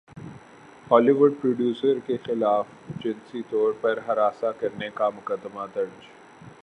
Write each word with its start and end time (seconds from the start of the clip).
Holi 0.87 1.11
would 1.11 1.31
producer 1.41 1.99
کےخلاف 2.05 2.67
جنسی 3.01 3.41
طور 3.49 3.73
پر 3.81 3.99
ہراساں 4.07 4.53
کرنے 4.59 4.89
کا 4.93 5.09
مقدمہ 5.09 5.65
درج 5.75 6.01